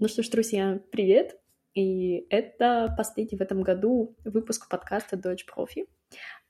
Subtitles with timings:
[0.00, 1.40] Ну что ж, друзья, привет!
[1.74, 5.88] И это последний в этом году выпуск подкаста Dodge Profi.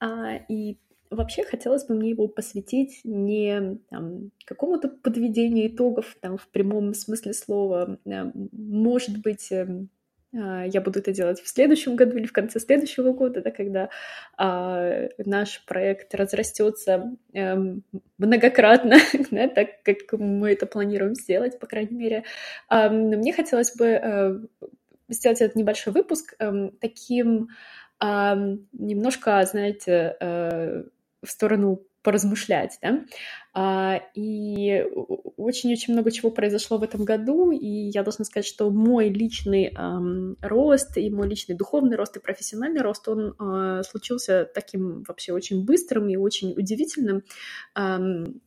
[0.01, 0.77] А, и
[1.09, 7.33] вообще хотелось бы мне его посвятить не там, какому-то подведению итогов там, в прямом смысле
[7.33, 9.89] слова, а, может быть, эм,
[10.33, 13.89] я буду это делать в следующем году или в конце следующего года, да, когда
[14.37, 17.57] а, наш проект разрастется а,
[18.19, 18.97] многократно,
[19.31, 22.25] да, так как мы это планируем сделать, по крайней мере.
[22.69, 24.41] А, мне хотелось бы а,
[25.09, 27.49] сделать этот небольшой выпуск а, таким
[27.99, 28.37] а,
[28.73, 30.85] немножко, знаете, а,
[31.23, 33.05] в сторону поразмышлять, да.
[33.53, 34.83] А, и
[35.37, 40.39] очень-очень много чего произошло в этом году, и я должна сказать, что мой личный эм,
[40.41, 45.67] рост и мой личный духовный рост и профессиональный рост, он э, случился таким вообще очень
[45.67, 47.25] быстрым и очень удивительным.
[47.77, 48.41] Эм,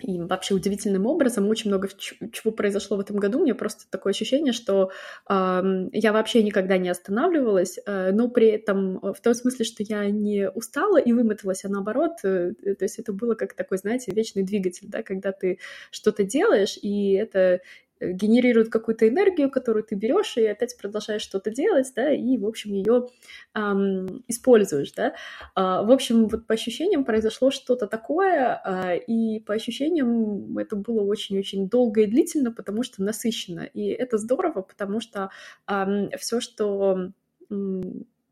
[0.00, 1.48] и вообще удивительным образом.
[1.48, 3.40] Очень много чего произошло в этом году.
[3.40, 4.90] У меня просто такое ощущение, что
[5.28, 10.08] э, я вообще никогда не останавливалась, э, но при этом в том смысле, что я
[10.10, 14.44] не устала и вымоталась, а наоборот, э, то есть это было как такой, знаете, вечный
[14.44, 15.58] двигатель, да, когда ты
[15.90, 17.60] что-то делаешь, и это Э,
[18.00, 22.72] генерирует какую-то энергию, которую ты берешь и опять продолжаешь что-то делать, да, и, в общем,
[22.72, 23.08] ее
[23.54, 25.14] эм, используешь, да.
[25.54, 31.02] А, в общем, вот по ощущениям произошло что-то такое, а, и по ощущениям это было
[31.02, 35.30] очень-очень долго и длительно, потому что насыщенно, и это здорово, потому что
[35.66, 37.12] эм, все, что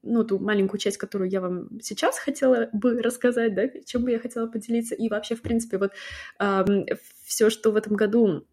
[0.06, 4.19] ну, ту маленькую часть, которую я вам сейчас хотела бы рассказать, да, чем бы я
[4.19, 5.92] хотела поделиться, и вообще, в принципе, вот
[6.39, 6.87] эм,
[7.25, 8.47] все, что в этом году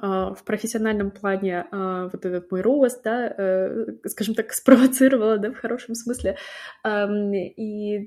[0.00, 5.56] в профессиональном плане а, вот этот мой рост, да, э, скажем так, спровоцировала, да, в
[5.56, 6.36] хорошем смысле.
[6.86, 8.06] И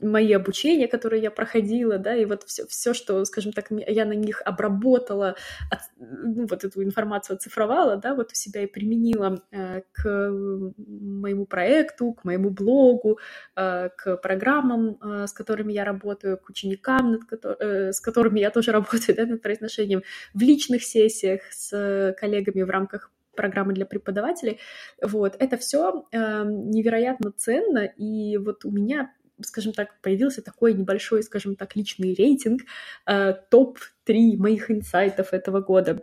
[0.00, 4.12] мои обучения, которые я проходила, да, и вот все, все, что, скажем так, я на
[4.12, 5.36] них обработала,
[5.70, 10.30] от, ну, вот эту информацию оцифровала, да, вот у себя и применила э, к
[10.76, 13.18] моему проекту, к моему блогу,
[13.56, 18.40] э, к программам, э, с которыми я работаю, к ученикам, над ко- э, с которыми
[18.40, 20.02] я тоже работаю, да, над произношением,
[20.34, 24.58] в личных сессиях с коллегами в рамках программы для преподавателей.
[25.00, 31.22] Вот, это все э, невероятно ценно, и вот у меня скажем так, появился такой небольшой,
[31.22, 32.62] скажем так, личный рейтинг,
[33.06, 36.00] э, топ-3 моих инсайтов этого года.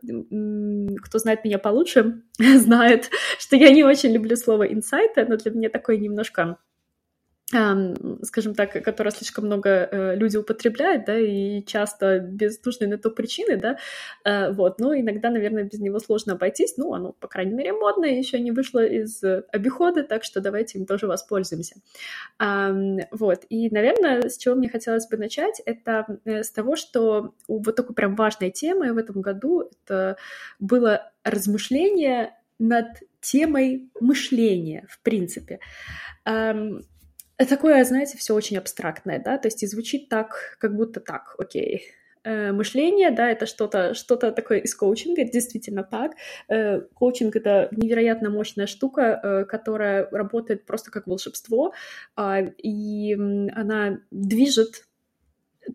[1.04, 5.70] Кто знает меня получше, знает, что я не очень люблю слово инсайты, но для меня
[5.70, 6.58] такой немножко
[8.24, 13.10] скажем так, которое слишком много э, люди употребляют, да, и часто без нужной на то
[13.12, 13.78] причины, да,
[14.24, 18.12] э, вот, но иногда, наверное, без него сложно обойтись, ну, оно, по крайней мере, модное,
[18.12, 19.22] еще не вышло из
[19.52, 21.76] обихода, так что давайте им тоже воспользуемся.
[22.40, 27.76] Вот, и, наверное, с чего мне хотелось бы начать, это э, с того, что вот
[27.76, 30.18] такой прям важной темой в этом году это
[30.60, 32.88] было размышление над
[33.22, 35.60] темой мышления, в принципе
[37.38, 41.84] такое, знаете, все очень абстрактное, да, то есть и звучит так, как будто так, окей,
[42.24, 46.14] э, мышление, да, это что-то что такое из коучинга, действительно так.
[46.48, 51.74] Э, коучинг— это невероятно мощная штука, э, которая работает просто как волшебство,
[52.18, 54.86] э, и она движет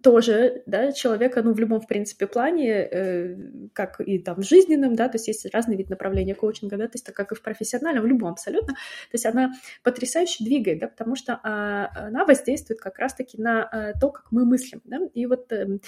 [0.03, 3.37] тоже, да, человека, ну, в любом, в принципе, плане, э,
[3.73, 6.95] как и там в жизненном, да, то есть есть разный вид направления коучинга, да, то
[6.95, 10.89] есть так как и в профессиональном, в любом абсолютно, то есть она потрясающе двигает, да,
[10.89, 15.27] потому что а, она воздействует как раз-таки на а, то, как мы мыслим, да, и
[15.27, 15.79] вот э,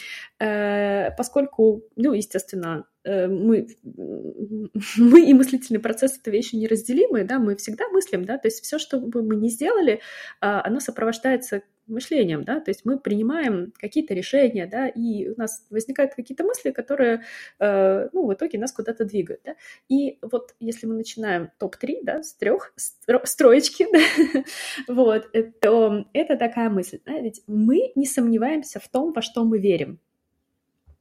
[0.41, 3.67] э поскольку, ну, естественно, Э, мы,
[4.99, 8.79] мы и мыслительный процесс— это вещи неразделимые, да, мы всегда мыслим, да, то есть все,
[8.79, 10.01] что бы мы ни сделали,
[10.41, 15.67] а, оно сопровождается мышлением, да, то есть мы принимаем какие-то решения, да, и у нас
[15.71, 17.25] возникают какие-то мысли, которые,
[17.59, 19.57] э, ну, в итоге нас куда-то двигают, да,
[19.89, 22.73] и вот если мы начинаем топ-3, да, с трех
[23.25, 24.45] строечки, да,
[24.89, 29.45] вот, э, то это такая мысль, да, ведь мы не сомневаемся в том, во что
[29.45, 30.01] мы верим,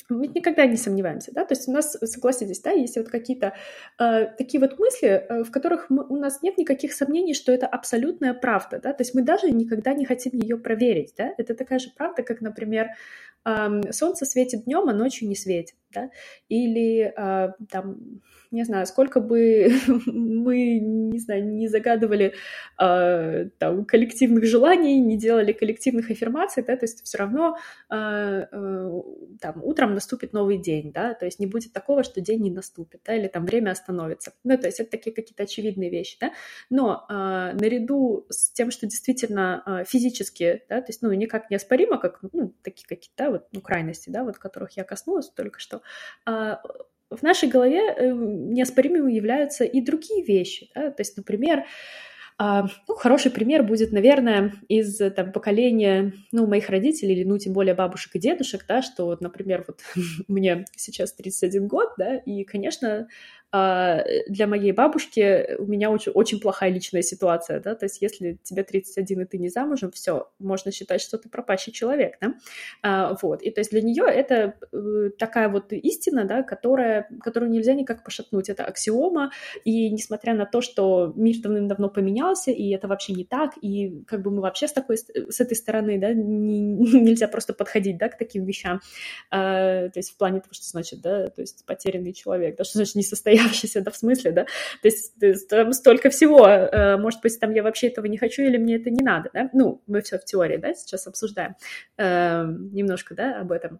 [0.09, 3.53] мы никогда не сомневаемся, да, то есть у нас, согласитесь, да, есть вот какие-то
[4.00, 7.67] э, такие вот мысли, э, в которых мы, у нас нет никаких сомнений, что это
[7.67, 11.79] абсолютная правда, да, то есть мы даже никогда не хотим ее проверить, да, это такая
[11.79, 12.90] же правда, как, например,
[13.46, 16.09] э, солнце светит днем, а ночью не светит, да,
[16.47, 18.22] или э, там
[18.52, 19.72] не знаю, сколько бы
[20.08, 22.34] мы, не знаю, не загадывали
[22.80, 27.58] э, там, коллективных желаний, не делали коллективных аффирмаций, да, то есть все равно
[27.91, 27.96] э,
[28.52, 29.02] э,
[29.40, 33.02] там утром наступит новый день, да, то есть не будет такого, что день не наступит,
[33.06, 34.34] да, или там время остановится.
[34.44, 36.32] Ну, то есть это такие какие-то очевидные вещи, да,
[36.70, 37.14] но э,
[37.53, 42.53] наряду с тем, что действительно э, физически, да, то есть, ну, никак неоспоримо, как, ну,
[42.64, 45.78] такие какие-то, да, вот, ну, крайности, да, вот, которых я коснулась только что,
[46.26, 46.55] э,
[47.09, 50.70] в нашей голове э, неоспоримыми являются и другие вещи.
[50.76, 50.91] Да?
[50.91, 51.66] То есть, например,
[52.41, 57.52] а, ну, хороший пример будет, наверное, из там, поколения ну, моих родителей, или, ну, тем
[57.52, 59.81] более бабушек и дедушек, да, что, вот, например, вот
[60.29, 63.08] мне сейчас 31 год, да, и, конечно, а,
[63.51, 68.63] для моей бабушки у меня очень, очень плохая личная ситуация, да, то есть если тебе
[68.63, 72.35] 31 и ты не замужем, все, можно считать, что ты пропащий человек, да,
[72.84, 77.51] а, вот, и то есть для нее это э, такая вот истина, да, которая, которую
[77.51, 79.31] нельзя никак пошатнуть, это аксиома,
[79.66, 84.22] и несмотря на то, что мир давным-давно поменялся, и это вообще не так, и как
[84.22, 88.17] бы мы вообще с такой, с этой стороны, да, не, нельзя просто подходить, да, к
[88.17, 88.79] таким вещам,
[89.31, 92.78] а, то есть в плане того, что значит, да, то есть потерянный человек, да, что
[92.78, 94.46] значит не состояние состоявшийся, да, в смысле, да,
[94.82, 98.58] то есть, там столько всего, э, может быть, там я вообще этого не хочу или
[98.58, 101.56] мне это не надо, да, ну, мы все в теории, да, сейчас обсуждаем
[101.97, 103.80] э, немножко, да, об этом.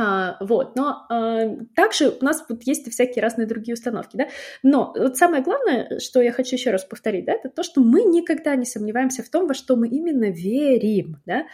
[0.00, 4.28] А, вот, но а, также у нас вот есть всякие разные другие установки, да,
[4.62, 8.04] но вот самое главное, что я хочу еще раз повторить, да, это то, что мы
[8.04, 11.46] никогда не сомневаемся в том, во что мы именно верим, да,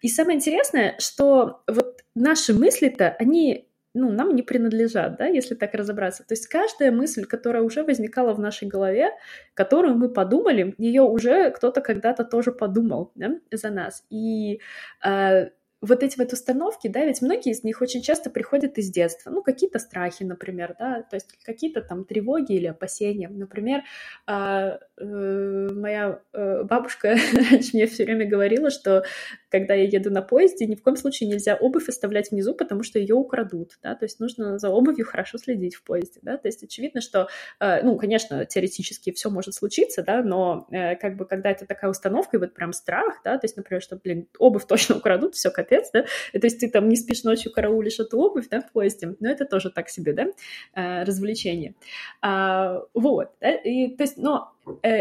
[0.00, 5.74] и самое интересное, что вот наши мысли-то, они ну, нам не принадлежат, да, если так
[5.74, 6.24] разобраться.
[6.26, 9.10] То есть каждая мысль, которая уже возникала в нашей голове,
[9.54, 14.04] которую мы подумали, ее уже кто-то когда-то тоже подумал да, за нас.
[14.10, 14.60] И
[15.04, 15.50] э,
[15.82, 19.30] вот эти вот установки, да, ведь многие из них очень часто приходят из детства.
[19.30, 23.28] Ну, какие-то страхи, например, да, то есть какие-то там тревоги или опасения.
[23.28, 23.82] Например,
[24.26, 27.16] э, э, моя э, бабушка
[27.72, 29.04] мне все время говорила, что
[29.50, 32.98] когда я еду на поезде, ни в коем случае нельзя обувь оставлять внизу, потому что
[32.98, 36.62] ее украдут, да, то есть нужно за обувью хорошо следить в поезде, да, то есть
[36.62, 41.50] очевидно, что, э, ну, конечно, теоретически все может случиться, да, но э, как бы когда
[41.50, 44.96] это такая установка, и вот прям страх, да, то есть, например, что, блин, обувь точно
[44.96, 48.60] украдут, все, капец, да, то есть ты там не спишь ночью, караулишь эту обувь, да,
[48.60, 50.26] в поезде, но это тоже так себе, да,
[50.74, 51.74] э, развлечение.
[52.22, 54.52] А, вот, да, и, то есть, но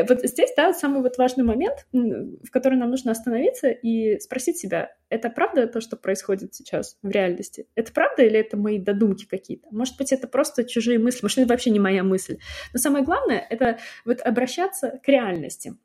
[0.07, 4.91] вот здесь, да, самый вот важный момент, в который нам нужно остановиться и спросить себя,
[5.09, 7.67] это правда то, что происходит сейчас в реальности?
[7.75, 9.67] Это правда или это мои додумки какие-то?
[9.71, 12.37] Может быть, это просто чужие мысли, может, это вообще не моя мысль.
[12.73, 15.75] Но самое главное— это вот обращаться к реальности.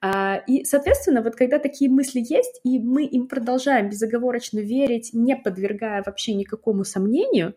[0.00, 5.36] А, и, соответственно, вот когда такие мысли есть, и мы им продолжаем безоговорочно верить, не
[5.36, 7.54] подвергая вообще никакому сомнению,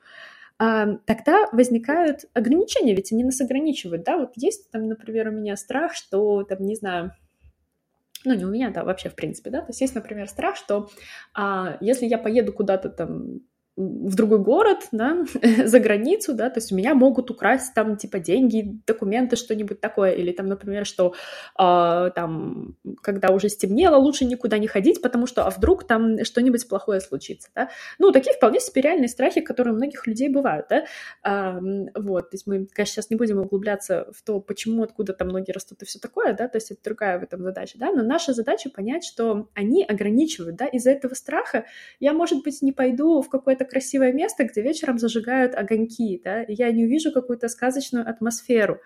[1.05, 5.93] тогда возникают ограничения, ведь они нас ограничивают, да, вот есть там, например, у меня страх,
[5.93, 7.11] что там, не знаю,
[8.25, 10.89] ну, не у меня, да, вообще, в принципе, да, то есть есть, например, страх, что
[11.33, 13.41] а, если я поеду куда-то там
[13.75, 15.25] в другой город, да,
[15.65, 20.11] за границу, да, то есть у меня могут украсть там типа деньги, документы, что-нибудь такое,
[20.11, 21.15] или там, например, что
[21.57, 26.67] э, там, когда уже стемнело, лучше никуда не ходить, потому что, а вдруг там что-нибудь
[26.67, 30.85] плохое случится, да, ну, такие вполне себе реальные страхи, которые у многих людей бывают, да,
[31.23, 31.59] э,
[31.95, 35.51] вот, то есть мы, конечно, сейчас не будем углубляться в то, почему, откуда там ноги
[35.51, 38.33] растут и все такое, да, то есть это другая в этом задача, да, но наша
[38.33, 41.65] задача понять, что они ограничивают, да, из-за этого страха
[41.99, 46.43] я, может быть, не пойду в какое-то какое-то красивое место, где вечером зажигают огоньки, да,
[46.43, 48.79] и я не увижу какую-то сказочную атмосферу,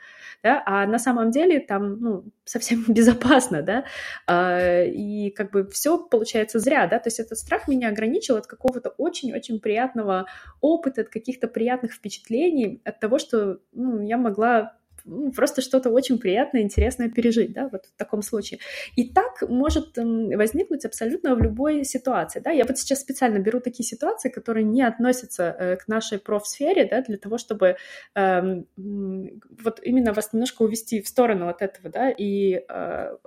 [0.44, 3.86] да, а на самом деле там, ну, совсем безопасно, да,
[4.28, 8.48] а, и как бы все получается зря, да, то есть этот страх меня ограничил от
[8.48, 10.26] какого-то очень-очень приятного
[10.62, 14.74] опыта, от каких-то приятных впечатлений, от того, что, ну, я могла
[15.08, 18.60] ну, просто что-то очень приятное, интересное пережить, да, вот в таком случае.
[18.96, 22.52] И так может возникнуть абсолютно в любой ситуации, да.
[22.52, 27.02] Я вот сейчас специально беру такие ситуации, которые не относятся э, к нашей профсфере, да,
[27.02, 27.78] для того, чтобы
[28.16, 33.18] э, вот именно вас немножко увести в сторону от этого, да, и, э,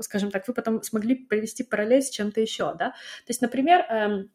[0.00, 2.90] скажем так, вы потом смогли провести параллель с чем-то еще, да.
[2.90, 4.30] То есть, например, э, Эм,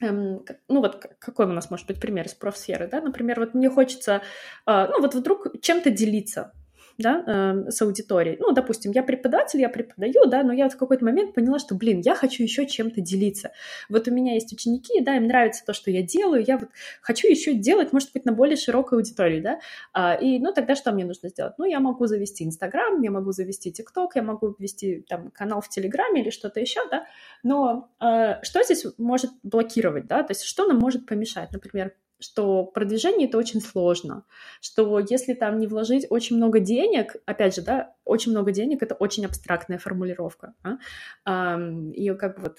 [0.00, 4.22] ну вот какой у нас может быть пример из профсферы, да, например, вот мне хочется,
[4.66, 6.52] э, ну вот вдруг чем-то делиться,
[6.98, 8.36] да, э, с аудиторией.
[8.40, 12.00] Ну, допустим, я преподаватель, я преподаю, да, но я в какой-то момент поняла, что, блин,
[12.04, 13.52] я хочу еще чем-то делиться.
[13.88, 16.68] Вот у меня есть ученики, да, им нравится то, что я делаю, я вот
[17.00, 19.60] хочу еще делать, может быть, на более широкой аудитории, да,
[19.92, 21.54] а, и, ну, тогда что мне нужно сделать?
[21.58, 25.68] Ну, я могу завести Инстаграм, я могу завести ТикТок, я могу вести там канал в
[25.68, 27.06] Телеграме или что-то еще, да,
[27.44, 32.64] но э, что здесь может блокировать, да, то есть что нам может помешать, например, что
[32.64, 34.24] продвижение это очень сложно,
[34.60, 38.94] что если там не вложить очень много денег, опять же, да, очень много денег это
[38.94, 40.78] очень абстрактная формулировка, да?
[41.24, 41.58] а,
[41.94, 42.58] и как бы вот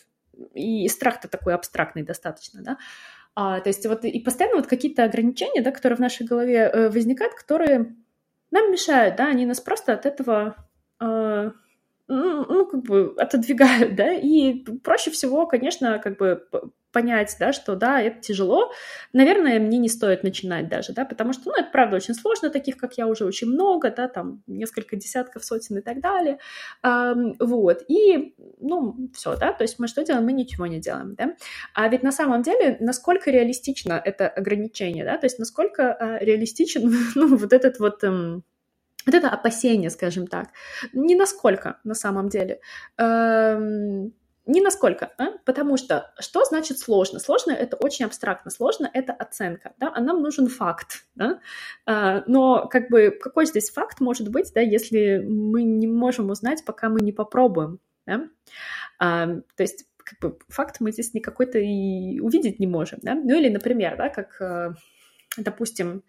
[0.54, 2.78] и страх-то такой абстрактный достаточно, да,
[3.36, 6.90] а, то есть вот и постоянно вот какие-то ограничения, да, которые в нашей голове э,
[6.90, 7.96] возникают, которые
[8.52, 10.56] нам мешают, да, они нас просто от этого
[11.00, 11.52] э,
[12.10, 16.48] ну, как бы отодвигают, да, и проще всего, конечно, как бы
[16.92, 18.72] понять, да, что да, это тяжело,
[19.14, 22.78] наверное, мне не стоит начинать даже, да, потому что, ну, это правда очень сложно, таких,
[22.78, 26.40] как я, уже очень много, да, там несколько десятков, сотен и так далее,
[26.84, 30.26] эм, вот, и, ну, все, да, то есть мы что делаем?
[30.26, 31.36] Мы ничего не делаем, да,
[31.74, 36.94] а ведь на самом деле, насколько реалистично это ограничение, да, то есть насколько э, реалистичен,
[37.16, 38.04] ну, вот этот вот...
[38.04, 38.44] Эм,
[39.06, 40.50] вот это опасение, скажем так,
[40.94, 42.60] не насколько на самом деле.
[42.98, 44.14] Эм,
[44.50, 45.38] не насколько, а?
[45.46, 47.20] потому что что значит сложно?
[47.20, 51.40] Сложно это очень абстрактно, сложно это оценка, да, а нам нужен факт, да,
[51.86, 56.66] а, но как бы какой здесь факт может быть, да, если мы не можем узнать,
[56.66, 58.28] пока мы не попробуем, да,
[58.98, 63.38] а, то есть как бы факт мы здесь никакой-то и увидеть не можем, да, ну
[63.38, 64.74] или, например, да, как, э,
[65.38, 66.04] допустим,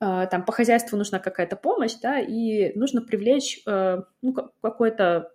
[0.00, 5.32] э, там по хозяйству нужна какая-то помощь, да, и нужно привлечь э, ну, какое-то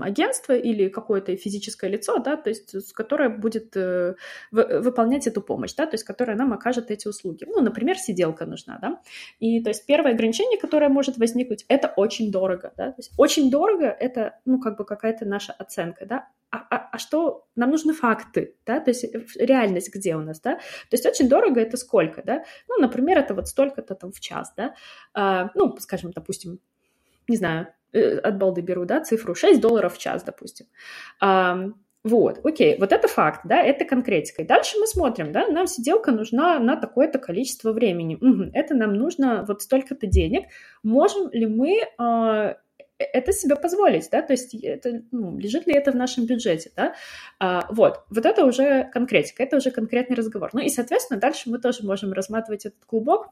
[0.00, 4.14] агентство или какое-то физическое лицо, да, то есть которое будет э,
[4.50, 7.44] выполнять эту помощь, да, то есть которое нам окажет эти услуги.
[7.46, 9.00] Ну, например, сиделка нужна, да.
[9.40, 12.92] И то есть первое ограничение, которое может возникнуть, это очень дорого, да.
[12.92, 16.28] То есть очень дорого это, ну, как бы какая-то наша оценка, да.
[16.50, 17.46] А, а, а что?
[17.56, 20.56] Нам нужны факты, да, то есть реальность где у нас, да.
[20.56, 22.44] То есть очень дорого это сколько, да.
[22.68, 24.74] Ну, например, это вот столько-то там в час, да.
[25.14, 26.60] А, ну, скажем, допустим,
[27.26, 30.66] не знаю, от балды беру, да, цифру 6 долларов в час, допустим.
[32.04, 34.42] Вот, окей, вот это факт, да, это конкретика.
[34.42, 38.16] И дальше мы смотрим, да, нам сиделка нужна на такое-то количество времени.
[38.16, 40.46] Угу, это нам нужно вот столько-то денег.
[40.82, 42.56] Можем ли мы а,
[42.98, 46.94] это себе позволить, да, то есть это, ну, лежит ли это в нашем бюджете, да,
[47.38, 50.50] а, вот, вот это уже конкретика, это уже конкретный разговор.
[50.52, 53.28] Ну и, соответственно, дальше мы тоже можем разматывать этот клубок,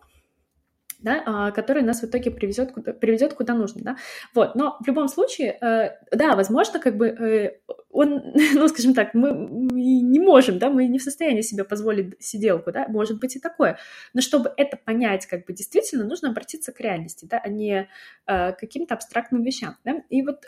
[1.02, 3.96] да, а, который нас в итоге приведет куда, приведет куда нужно, да,
[4.34, 8.22] вот, но в любом случае, э, да, возможно, как бы э, он,
[8.54, 12.86] ну, скажем так, мы не можем, да, мы не в состоянии себе позволить сиделку, да,
[12.88, 13.78] может быть и такое,
[14.14, 17.88] но чтобы это понять, как бы действительно нужно обратиться к реальности, да, а не
[18.26, 20.44] э, к каким-то абстрактным вещам, да, и вот,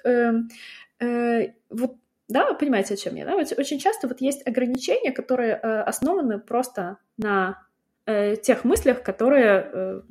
[1.70, 1.96] вот
[2.28, 3.34] да, вы понимаете, о чем я, да?
[3.34, 7.62] Очень часто вот есть ограничения, которые э, основаны просто на
[8.06, 10.02] э, тех мыслях, которые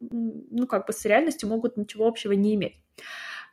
[0.00, 2.76] ну, как бы с реальностью могут ничего общего не иметь.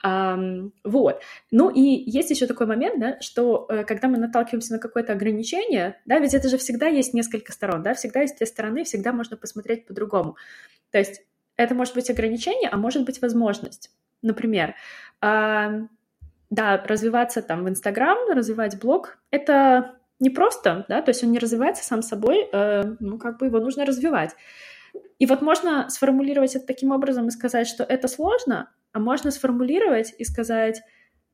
[0.05, 1.21] Um, вот.
[1.49, 5.99] Ну и есть еще такой момент, да, что э, когда мы наталкиваемся на какое-то ограничение,
[6.05, 9.37] да, ведь это же всегда есть несколько сторон, да, всегда есть две стороны, всегда можно
[9.37, 10.37] посмотреть по-другому.
[10.91, 11.23] То есть
[11.55, 13.89] это может быть ограничение, а может быть возможность.
[14.21, 14.75] Например,
[15.21, 15.87] э,
[16.51, 21.39] да, развиваться там в Инстаграм, развивать блог, это не просто, да, то есть он не
[21.39, 24.35] развивается сам собой, э, ну, как бы его нужно развивать.
[25.19, 30.13] И вот можно сформулировать это таким образом и сказать, что это сложно, а можно сформулировать
[30.17, 30.81] и сказать,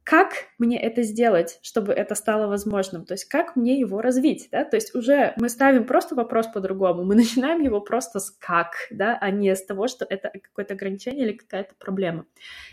[0.03, 4.65] как мне это сделать, чтобы это стало возможным, то есть как мне его развить, да,
[4.65, 9.17] то есть уже мы ставим просто вопрос по-другому, мы начинаем его просто с как, да,
[9.19, 12.25] а не с того, что это какое-то ограничение или какая-то проблема.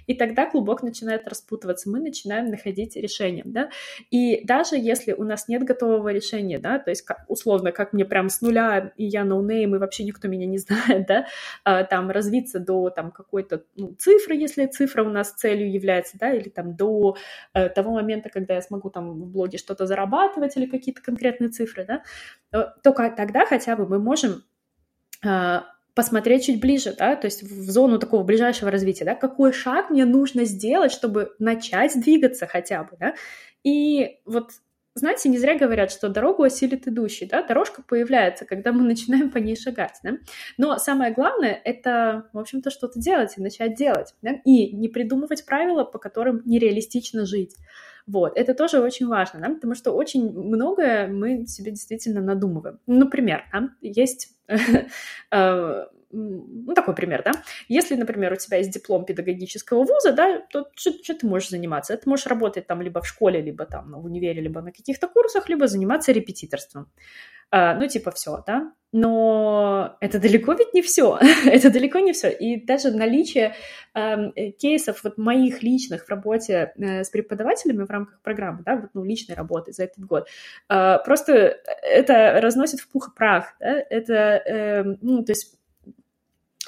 [0.06, 3.70] И тогда клубок начинает распутываться, мы начинаем находить решение, да,
[4.10, 8.28] и даже если у нас нет готового решения, да, то есть условно, как мне прям
[8.28, 11.26] с нуля, и я no name, и вообще никто меня не знает, да,
[11.64, 16.32] а, там развиться до там какой-то ну, цифры, если цифра у нас целью является, да,
[16.32, 17.16] или там до
[17.52, 22.02] того момента, когда я смогу там в блоге что-то зарабатывать или какие-то конкретные цифры, да,
[22.52, 24.42] э, только тогда хотя бы мы можем
[25.24, 25.60] э,
[25.94, 30.04] посмотреть чуть ближе, да, то есть в зону такого ближайшего развития, да, какой шаг мне
[30.04, 33.14] нужно сделать, чтобы начать двигаться хотя бы, да,
[33.64, 34.50] и вот
[34.94, 39.38] знаете, не зря говорят, что дорогу осилит идущий, да, дорожка появляется, когда мы начинаем по
[39.38, 40.18] ней шагать, да,
[40.58, 45.46] но самое главное— это, в общем-то, что-то делать и начать делать, да, и не придумывать
[45.46, 47.56] правила, по которым нереалистично жить,
[48.10, 52.78] вот, это тоже очень важно, да, потому что очень многое мы себе действительно надумываем.
[52.86, 54.36] Например, да, есть
[55.32, 57.32] э, ну, такой пример, да,
[57.68, 61.96] если, например, у тебя есть диплом педагогического вуза, да, то что, что ты можешь заниматься?
[61.96, 65.48] Ты можешь работать там либо в школе, либо там в универе, либо на каких-то курсах,
[65.48, 66.90] либо заниматься репетиторством.
[67.50, 68.72] А, ну, типа все, да.
[68.92, 71.18] Но это далеко ведь не все.
[71.46, 72.28] это далеко не все.
[72.28, 73.54] И даже наличие
[73.94, 78.76] эм, э, кейсов вот моих личных в работе э, с преподавателями в рамках программы, да,
[78.76, 80.26] вот, ну, личной работы за этот год,
[80.68, 85.59] э, просто это разносит в пух и прах, да, это, э, ну, то есть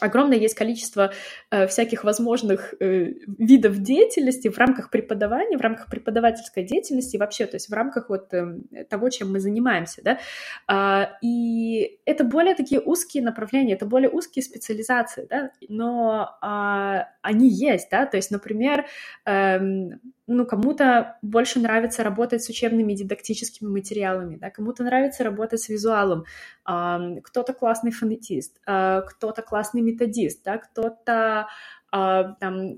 [0.00, 1.12] огромное есть количество
[1.50, 7.56] э, всяких возможных э, видов деятельности в рамках преподавания, в рамках преподавательской деятельности вообще, то
[7.56, 10.18] есть в рамках вот э, того, чем мы занимаемся, да.
[10.66, 17.48] А, и это более такие узкие направления, это более узкие специализации, да, но а, они
[17.48, 18.86] есть, да, то есть, например,
[19.26, 25.68] эм, ну, кому-то больше нравится работать с учебными дидактическими материалами, да, кому-то нравится работать с
[25.68, 26.24] визуалом,
[26.64, 31.48] кто-то классный фонетист, а, кто-то классный методист, да, кто-то
[31.90, 32.76] а, там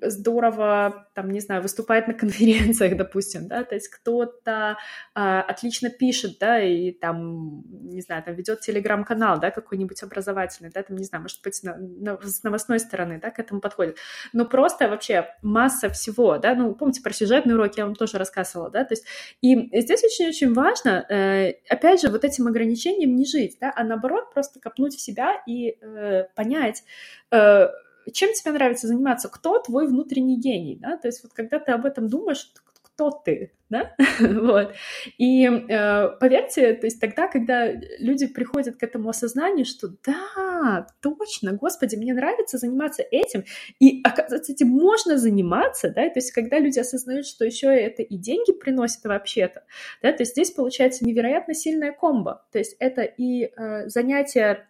[0.00, 4.78] здорово, там, не знаю, выступает на конференциях, допустим, да, то есть кто-то
[5.14, 10.82] а, отлично пишет, да, и там, не знаю, там ведет телеграм-канал, да, какой-нибудь образовательный, да,
[10.82, 13.98] там, не знаю, может быть, на, на, с новостной стороны, да, к этому подходит.
[14.32, 18.70] Но просто вообще масса всего, да, ну, помните про сюжетные уроки, я вам тоже рассказывала,
[18.70, 19.04] да, то есть
[19.42, 24.32] и здесь очень-очень важно, э, опять же, вот этим ограничением не жить, да, а наоборот
[24.32, 26.82] просто копнуть в себя и э, понять,
[27.30, 27.68] э,
[28.12, 31.86] чем тебе нравится заниматься, кто твой внутренний гений, да, то есть вот когда ты об
[31.86, 32.52] этом думаешь,
[32.94, 34.74] кто ты, да, вот.
[35.18, 41.52] И э, поверьте, то есть тогда, когда люди приходят к этому осознанию, что да, точно,
[41.52, 43.44] господи, мне нравится заниматься этим,
[43.80, 48.16] и, оказывается, этим можно заниматься, да, то есть когда люди осознают, что еще это и
[48.16, 49.64] деньги приносит вообще-то,
[50.02, 54.68] да, то есть здесь получается невероятно сильная комбо, то есть это и э, занятие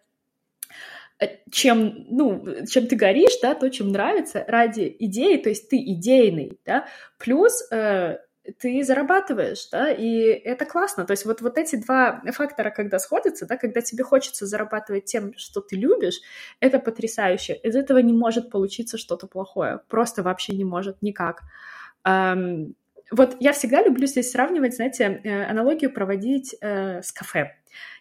[1.51, 6.59] чем, ну, чем ты горишь, да, то, чем нравится, ради идеи, то есть ты идейный,
[6.65, 6.85] да,
[7.17, 8.17] плюс э,
[8.59, 11.05] ты зарабатываешь, да, и это классно.
[11.05, 15.33] То есть вот, вот эти два фактора, когда сходятся, да, когда тебе хочется зарабатывать тем,
[15.37, 16.19] что ты любишь,
[16.59, 17.55] это потрясающе.
[17.55, 19.79] Из этого не может получиться что-то плохое.
[19.87, 21.41] Просто вообще не может никак.
[22.05, 22.75] Эм,
[23.11, 27.55] вот я всегда люблю здесь сравнивать, знаете, э, аналогию проводить э, с кафе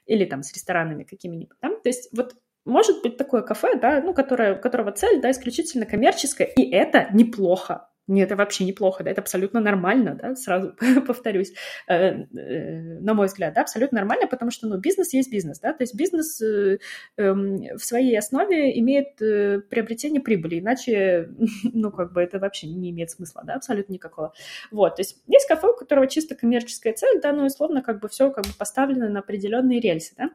[0.06, 1.56] или там с ресторанами какими-нибудь.
[1.62, 1.68] Да?
[1.68, 6.46] То есть вот может быть такое кафе, да, ну, которое, которого цель, да, исключительно коммерческая,
[6.46, 7.88] и это неплохо.
[8.08, 10.74] Нет, это вообще неплохо, да, это абсолютно нормально, да, сразу
[11.06, 11.52] повторюсь,
[11.86, 15.72] э, э, на мой взгляд, да, абсолютно нормально, потому что, ну, бизнес есть бизнес, да,
[15.72, 16.78] то есть бизнес э,
[17.16, 21.30] э, в своей основе имеет э, приобретение прибыли, иначе,
[21.72, 24.32] ну, как бы это вообще не имеет смысла, да, абсолютно никакого.
[24.72, 28.08] Вот, то есть есть кафе, у которого чисто коммерческая цель, да, ну, условно, как бы
[28.08, 30.30] все как бы поставлено на определенные рельсы, да,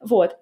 [0.00, 0.38] вот,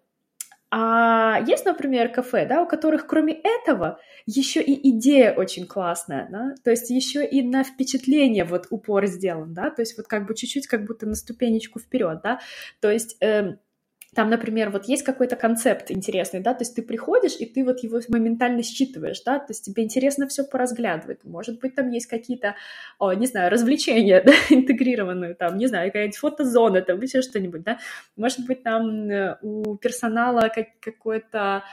[0.71, 6.55] а есть, например, кафе, да, у которых кроме этого еще и идея очень классная, да,
[6.63, 10.35] то есть еще и на впечатление вот упор сделан, да, то есть вот как бы
[10.35, 12.41] чуть-чуть как будто на ступенечку вперед, да,
[12.81, 13.57] то есть э,
[14.15, 17.81] там, например, вот есть какой-то концепт интересный, да, то есть ты приходишь, и ты вот
[17.81, 21.25] его моментально считываешь, да, то есть тебе интересно все поразглядывать.
[21.25, 22.55] Может быть, там есть какие-то,
[22.99, 27.79] о, не знаю, развлечения, да, интегрированные, там, не знаю, какая-нибудь фотозона, там, еще что-нибудь, да.
[28.17, 31.65] Может быть, там э, у персонала как, какой-то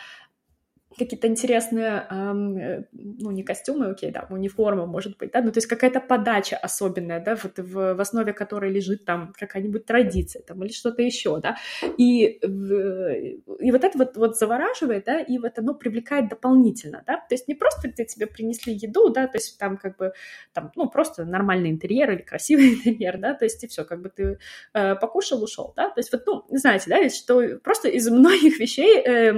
[0.97, 5.67] какие-то интересные, эм, ну, не костюмы, окей, да, униформа, может быть, да, ну, то есть
[5.67, 10.71] какая-то подача особенная, да, вот в, в основе которой лежит там какая-нибудь традиция, там, или
[10.71, 11.57] что-то еще, да,
[11.97, 17.35] и, и вот это вот, вот завораживает, да, и вот оно привлекает дополнительно, да, то
[17.35, 20.13] есть не просто где тебе принесли еду, да, то есть там как бы,
[20.53, 24.09] там, ну, просто нормальный интерьер или красивый интерьер, да, то есть и все, как бы
[24.09, 24.39] ты
[24.73, 28.59] э, покушал, ушел, да, то есть вот, ну, знаете, да, ведь что просто из многих
[28.59, 29.33] вещей э,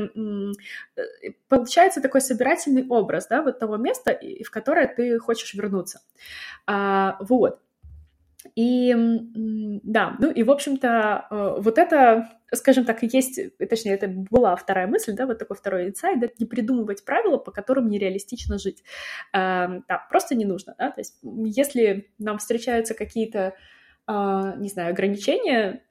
[0.96, 6.02] э, получается такой собирательный образ, да, вот того места, в которое ты хочешь вернуться.
[6.66, 7.60] А, вот.
[8.56, 8.96] И
[9.84, 14.88] да, ну и, в общем-то, э, вот это, скажем так, есть, точнее, это была вторая
[14.88, 18.84] мысль, да, вот такой второй инсайд, да, не придумывать правила, по которым нереалистично жить.
[19.34, 23.54] А, да, просто не нужно, да, то есть если нам встречаются какие-то
[24.10, 25.84] не знаю, ограничения,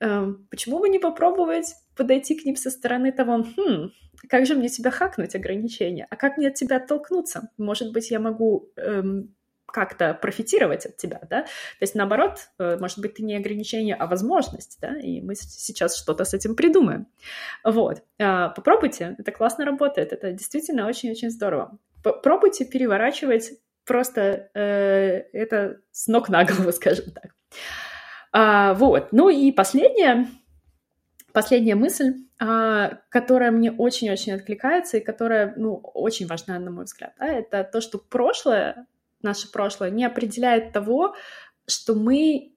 [0.49, 3.91] почему бы не попробовать подойти к ним со стороны того, хм,
[4.29, 7.51] как же мне тебя хакнуть ограничения, а как мне от тебя оттолкнуться?
[7.59, 9.35] Может быть, я могу эм,
[9.67, 11.43] как-то профитировать от тебя, да?
[11.43, 11.49] То
[11.83, 14.99] есть, наоборот, э, может быть, ты не ограничение, а возможность, да?
[14.99, 17.07] И мы сейчас что-то с этим придумаем.
[17.65, 18.03] Вот.
[18.19, 21.79] Э, попробуйте, это классно работает, это действительно очень-очень здорово.
[22.03, 23.53] Попробуйте переворачивать
[23.85, 27.35] просто э, это с ног на голову, скажем так.
[28.33, 29.13] А, вот.
[29.13, 30.27] Ну и последнее,
[31.37, 37.12] последняя мысль, а, которая мне очень-очень откликается и которая, ну, очень важна, на мой взгляд,
[37.18, 38.87] да, это то, что прошлое,
[39.20, 41.14] наше прошлое не определяет того,
[41.66, 42.55] что мы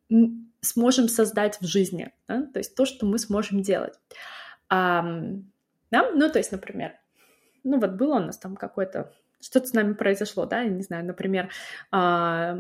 [0.61, 2.43] сможем создать в жизни, да?
[2.43, 3.99] то есть то, что мы сможем делать.
[4.69, 5.03] А,
[5.91, 6.11] да?
[6.13, 6.93] Ну, то есть, например,
[7.65, 9.11] ну вот было у нас там какое-то,
[9.41, 11.49] что-то с нами произошло, да, я не знаю, например,
[11.91, 12.59] а,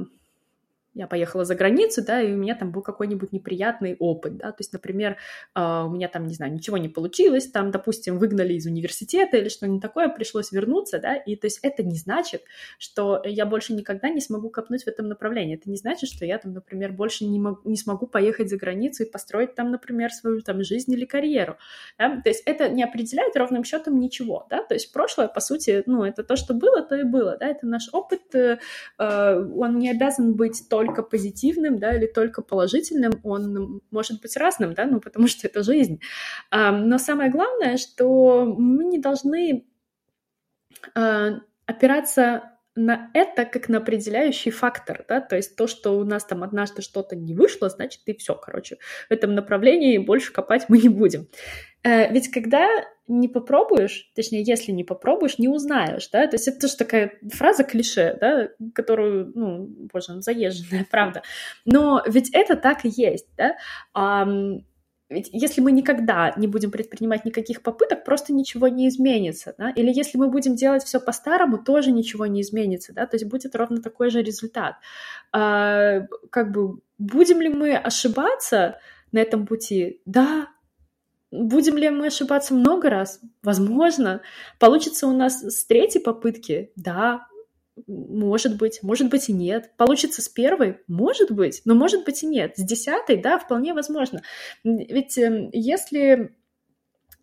[0.95, 4.57] я поехала за границу, да, и у меня там был какой-нибудь неприятный опыт, да, то
[4.59, 5.17] есть, например,
[5.53, 9.49] а, у меня там, не знаю, ничего не получилось, там, допустим, выгнали из университета или
[9.49, 12.43] что-нибудь такое, пришлось вернуться, да, и то есть это не значит,
[12.79, 16.39] что я больше никогда не смогу копнуть в этом направлении, это не значит, что я
[16.39, 20.41] там, например, больше не, могу, не смогу поехать за границу и построить там, например, свою
[20.41, 21.57] там жизнь или карьеру,
[21.99, 22.19] да?
[22.21, 26.03] то есть это не определяет ровным счетом ничего, да, то есть прошлое, по сути, ну,
[26.03, 28.57] это то, что было, то и было, да, это наш опыт, э,
[28.97, 34.37] э он не обязан быть только только позитивным, да, или только положительным, он может быть
[34.37, 35.99] разным, да, ну, потому что это жизнь.
[36.51, 39.65] Но самое главное, что мы не должны
[40.95, 46.23] а, опираться на это как на определяющий фактор, да, то есть то, что у нас
[46.23, 48.77] там однажды что-то не вышло, значит, и все, короче,
[49.09, 51.27] в этом направлении больше копать мы не будем.
[51.83, 52.67] Э, ведь когда
[53.07, 57.63] не попробуешь, точнее, если не попробуешь, не узнаешь, да, то есть это тоже такая фраза
[57.63, 61.23] клише, да, которую, ну, боже, ну, заезженная, правда,
[61.65, 63.57] но ведь это так и есть, да,
[65.09, 69.71] ведь если мы никогда не будем предпринимать никаких попыток, просто ничего не изменится, да?
[69.71, 73.07] Или если мы будем делать все по-старому, тоже ничего не изменится, да?
[73.07, 74.75] То есть будет ровно такой же результат.
[75.31, 78.79] А, как бы будем ли мы ошибаться
[79.11, 80.01] на этом пути?
[80.05, 80.47] Да,
[81.31, 83.21] Будем ли мы ошибаться много раз?
[83.43, 84.21] Возможно.
[84.57, 86.71] Получится у нас с третьей попытки?
[86.75, 87.27] Да,
[87.87, 89.71] может быть, может быть и нет.
[89.77, 90.79] Получится с первой?
[90.87, 92.53] Может быть, но может быть и нет.
[92.57, 93.17] С десятой?
[93.17, 94.21] Да, вполне возможно.
[94.63, 96.35] Ведь эм, если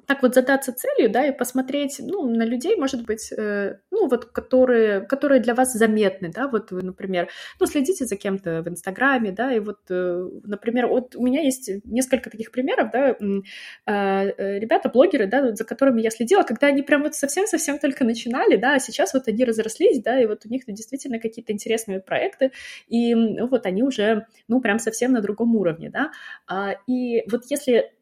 [0.06, 4.26] так вот задаться целью, да, и посмотреть, ну, на людей, может быть, э, ну, вот,
[4.26, 7.28] которые, которые для вас заметны, да, вот вы, например,
[7.60, 11.70] ну, следите за кем-то в Инстаграме, да, и вот, э, например, вот у меня есть
[11.84, 13.40] несколько таких примеров, да, э,
[13.86, 18.56] э, ребята, блогеры, да, за которыми я следила, когда они прям вот совсем-совсем только начинали,
[18.56, 22.52] да, а сейчас вот они разрослись, да, и вот у них действительно какие-то интересные проекты,
[22.88, 26.12] и вот они уже, ну, прям совсем на другом уровне, да,
[26.46, 27.95] а, и вот если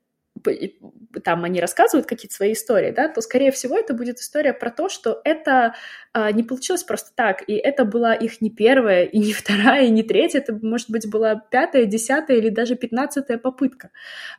[1.22, 4.88] там они рассказывают какие-то свои истории, да, то, скорее всего, это будет история про то,
[4.88, 5.74] что это
[6.12, 9.90] а, не получилось просто так, и это была их не первая, и не вторая, и
[9.90, 13.90] не третья, это, может быть, была пятая, десятая или даже пятнадцатая попытка.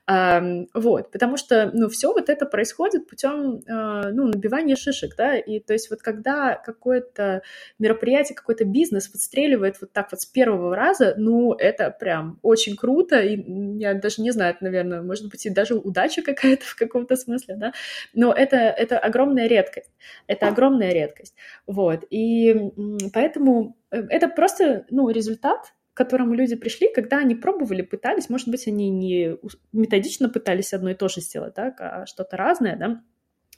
[0.06, 5.38] А, вот, потому что, ну, все вот это происходит путем, а, ну, набивания шишек, да,
[5.38, 7.42] и то есть вот когда какое-то
[7.80, 13.20] мероприятие, какой-то бизнес выстреливает вот так вот с первого раза, ну, это прям очень круто,
[13.20, 13.42] и
[13.80, 17.74] я даже не знаю, наверное, может быть, и даже удача какая-то в каком-то смысле, да,
[18.14, 19.92] но это, это огромная редкость,
[20.28, 21.36] это огромная редкость,
[21.68, 22.72] вот, и
[23.14, 28.50] поэтому э, это просто, ну, результат, к которому люди пришли, когда они пробовали, пытались, может
[28.50, 29.38] быть, они не
[29.72, 33.02] методично пытались одно и то же сделать, да, а что-то разное, да,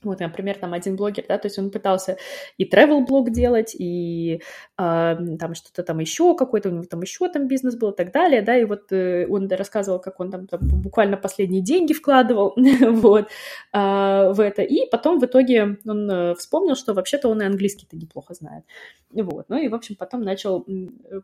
[0.03, 2.17] вот, например, там один блогер, да, то есть он пытался
[2.57, 4.41] и travel блог делать, и
[4.77, 8.11] э, там что-то там еще какой-то, у него там еще там бизнес был и так
[8.11, 12.53] далее, да, и вот э, он рассказывал, как он там, там буквально последние деньги вкладывал,
[12.81, 13.27] вот,
[13.73, 17.95] э, в это, и потом в итоге он э, вспомнил, что вообще-то он и английский-то
[17.95, 18.63] неплохо знает,
[19.11, 20.65] вот, ну и, в общем, потом начал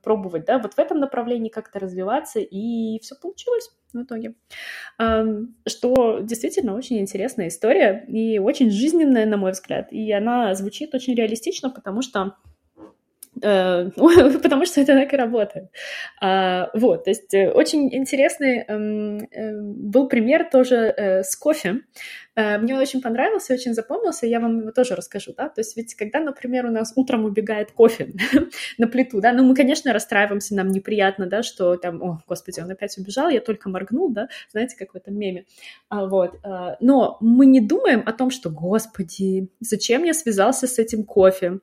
[0.02, 4.34] пробовать, да, вот в этом направлении как-то развиваться, и все получилось в итоге.
[4.98, 9.92] Что действительно очень интересная история и очень жизненная, на мой взгляд.
[9.92, 12.36] И она звучит очень реалистично, потому что
[13.42, 13.90] э,
[14.44, 15.70] потому что это так и работает.
[16.22, 21.82] А, вот, то есть э, очень интересный эм, э, был пример тоже с кофе.
[22.36, 25.94] Э, мне очень понравился, очень запомнился, я вам его тоже расскажу, да, то есть ведь
[25.94, 28.14] когда, например, у нас утром убегает кофе
[28.80, 32.72] на плиту, да, ну мы, конечно, расстраиваемся, нам неприятно, да, что там, о, господи, он
[32.72, 35.46] опять убежал, я только моргнул, да, знаете, как в этом меме,
[35.90, 40.80] а, вот, а, но мы не думаем о том, что, господи, зачем я связался с
[40.80, 41.60] этим кофе,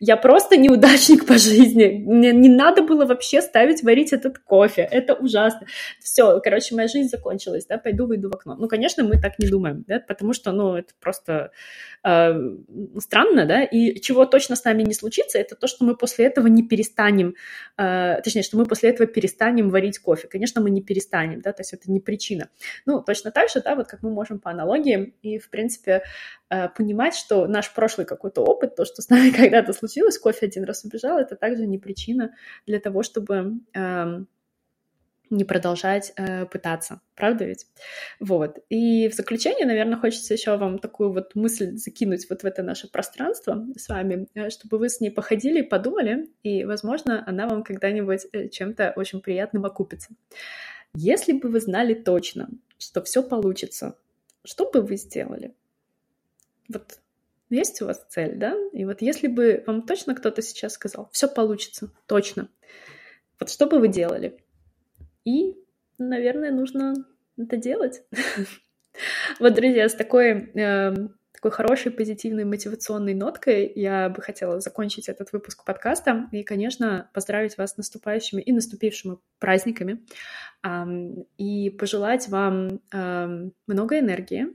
[0.00, 5.12] я просто неудачник по жизни, мне не надо было вообще ставить варить этот кофе, это
[5.12, 5.66] ужасно,
[6.00, 9.48] все, короче, моя жизнь закончилась, да, пойду выйду в окно, ну, конечно, мы так не
[9.48, 11.50] думаем, да, потому что, ну, это просто
[12.02, 12.32] э,
[12.98, 16.46] странно, да, и чего точно с нами не случится, это то, что мы после этого
[16.46, 17.34] не перестанем,
[17.76, 20.28] э, точнее, что мы после этого перестанем варить кофе.
[20.28, 22.48] Конечно, мы не перестанем, да, то есть это не причина.
[22.86, 26.02] Ну, точно так же, да, вот как мы можем по аналогии и, в принципе,
[26.50, 30.64] э, понимать, что наш прошлый какой-то опыт, то, что с нами когда-то случилось, кофе один
[30.64, 32.34] раз убежал, это также не причина
[32.66, 33.58] для того, чтобы...
[33.74, 34.24] Э,
[35.34, 37.66] не продолжать э, пытаться, правда ведь?
[38.20, 38.58] Вот.
[38.68, 42.90] И в заключение, наверное, хочется еще вам такую вот мысль закинуть вот в это наше
[42.90, 48.26] пространство с вами, э, чтобы вы с ней походили подумали, и, возможно, она вам когда-нибудь
[48.32, 50.10] э, чем-то очень приятным окупится.
[50.94, 53.96] Если бы вы знали точно, что все получится,
[54.44, 55.54] что бы вы сделали?
[56.68, 56.98] Вот
[57.50, 58.54] есть у вас цель, да?
[58.72, 62.48] И вот если бы вам точно кто-то сейчас сказал, все получится, точно,
[63.40, 64.43] Вот что бы вы делали?
[65.24, 65.56] И,
[65.98, 66.94] наверное, нужно
[67.36, 68.02] это делать.
[69.40, 75.32] Вот, друзья, с такой эм, такой хорошей, позитивной, мотивационной ноткой я бы хотела закончить этот
[75.32, 80.06] выпуск подкаста и, конечно, поздравить вас с наступающими и наступившими праздниками
[81.36, 82.80] и пожелать вам
[83.66, 84.46] много энергии,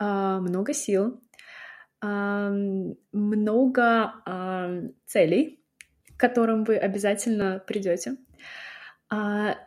[0.00, 1.22] а, много сил,
[2.02, 4.12] много
[5.06, 5.64] целей,
[6.16, 8.16] к которым вы обязательно придете,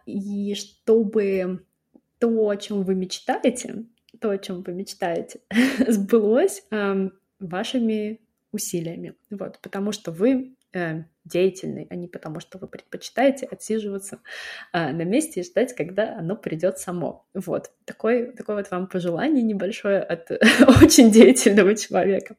[0.06, 1.66] и чтобы
[2.20, 3.86] то, о чем вы мечтаете,
[4.20, 5.42] то, о чем вы мечтаете,
[5.88, 9.16] сбылось эм, вашими усилиями.
[9.30, 14.20] Вот, потому что вы э, деятельный, а не потому, что вы предпочитаете отсиживаться
[14.72, 17.28] а, на месте и ждать, когда оно придет само.
[17.34, 20.32] Вот, такой, такое вот вам пожелание небольшое от
[20.84, 22.36] очень деятельного человека.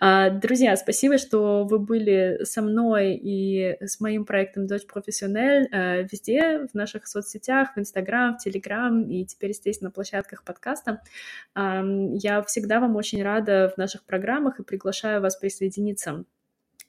[0.00, 6.02] А, друзья, спасибо, что вы были со мной и с моим проектом «Дочь профессиональ» а,
[6.02, 11.02] везде, в наших соцсетях, в Инстаграм, в Телеграм и теперь, естественно, на площадках подкаста.
[11.54, 16.24] А, я всегда вам очень рада в наших программах и приглашаю вас присоединиться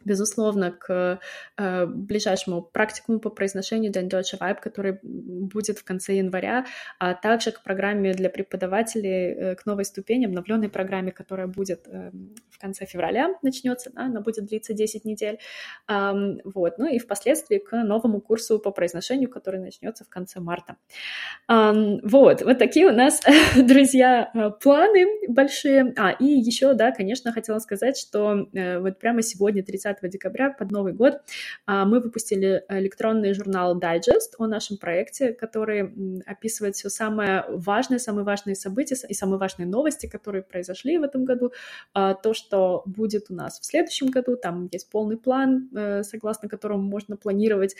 [0.06, 1.20] безусловно, к
[1.58, 6.66] э, ближайшему практикуму по произношению День Deutsche Vibe, который будет в конце января,
[7.00, 12.12] а также к программе для преподавателей, э, к новой ступени, обновленной программе, которая будет э,
[12.50, 15.40] в конце февраля, начнется, да, она будет длиться 10 недель,
[15.88, 16.12] э,
[16.44, 20.78] вот, ну и впоследствии к новому курсу по произношению, который начнется в конце марта.
[21.50, 23.22] Э, вот, вот такие у нас,
[23.56, 25.94] друзья, э, планы большие.
[25.98, 30.49] А, и еще, да, конечно, хотела сказать, что э, вот прямо сегодня, 30 30 декабря
[30.51, 31.21] под Новый год
[31.65, 38.25] а, мы выпустили электронный журнал Digest о нашем проекте, который описывает все самое важное, самые
[38.25, 41.51] важные события и самые важные новости, которые произошли в этом году,
[41.93, 46.49] а, то, что будет у нас в следующем году, там есть полный план, э, согласно
[46.49, 47.75] которому можно планировать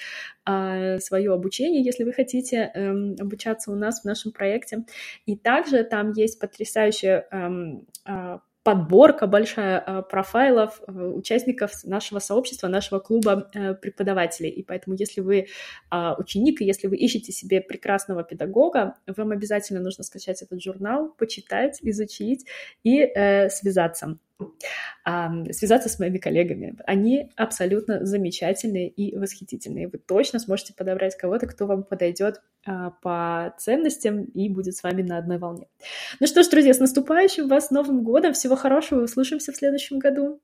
[0.46, 4.86] а, свое обучение, если вы хотите эм, обучаться у нас в нашем проекте.
[5.26, 7.88] И также там есть потрясающая эм,
[8.64, 14.50] подборка большая э, профайлов э, участников нашего сообщества, нашего клуба э, преподавателей.
[14.50, 15.48] И поэтому, если вы
[15.90, 21.10] а, ученик, и если вы ищете себе прекрасного педагога, вам обязательно нужно скачать этот журнал,
[21.18, 22.46] почитать, изучить
[22.84, 23.08] и
[23.50, 24.18] связаться
[25.52, 26.76] связаться с моими коллегами.
[26.86, 29.88] Они абсолютно замечательные и восхитительные.
[29.88, 35.02] Вы точно сможете подобрать кого-то, кто вам подойдет а, по ценностям и будет с вами
[35.02, 35.68] на одной волне.
[36.20, 38.34] Ну что ж, друзья, с наступающим вас Новым годом!
[38.34, 39.04] Всего хорошего!
[39.04, 40.40] Услышимся в следующем году!